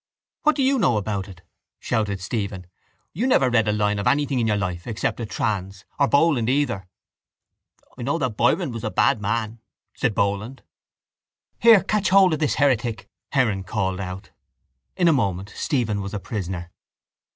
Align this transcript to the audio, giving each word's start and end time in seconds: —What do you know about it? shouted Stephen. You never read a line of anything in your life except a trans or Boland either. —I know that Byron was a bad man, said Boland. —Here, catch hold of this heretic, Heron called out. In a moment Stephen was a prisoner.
—What 0.41 0.55
do 0.55 0.63
you 0.63 0.79
know 0.79 0.97
about 0.97 1.27
it? 1.27 1.43
shouted 1.79 2.19
Stephen. 2.21 2.65
You 3.13 3.27
never 3.27 3.51
read 3.51 3.67
a 3.67 3.71
line 3.71 3.99
of 3.99 4.07
anything 4.07 4.39
in 4.39 4.47
your 4.47 4.57
life 4.57 4.87
except 4.87 5.19
a 5.19 5.27
trans 5.27 5.85
or 5.99 6.07
Boland 6.07 6.49
either. 6.49 6.87
—I 7.95 8.01
know 8.01 8.17
that 8.17 8.31
Byron 8.35 8.71
was 8.71 8.83
a 8.83 8.89
bad 8.89 9.21
man, 9.21 9.61
said 9.93 10.15
Boland. 10.15 10.63
—Here, 11.59 11.83
catch 11.83 12.09
hold 12.09 12.33
of 12.33 12.39
this 12.39 12.55
heretic, 12.55 13.11
Heron 13.33 13.63
called 13.63 13.99
out. 13.99 14.31
In 14.97 15.07
a 15.07 15.13
moment 15.13 15.51
Stephen 15.55 16.01
was 16.01 16.15
a 16.15 16.19
prisoner. 16.19 16.71